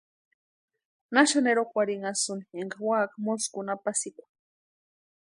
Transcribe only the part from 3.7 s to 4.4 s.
apasikwa?